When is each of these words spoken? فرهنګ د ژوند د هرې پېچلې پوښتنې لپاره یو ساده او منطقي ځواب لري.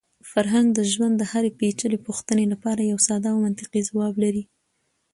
فرهنګ 0.31 0.67
د 0.73 0.79
ژوند 0.91 1.13
د 1.17 1.23
هرې 1.31 1.51
پېچلې 1.59 1.99
پوښتنې 2.07 2.45
لپاره 2.53 2.89
یو 2.91 2.99
ساده 3.07 3.29
او 3.33 3.37
منطقي 3.45 3.81
ځواب 3.89 4.13
لري. 4.23 4.43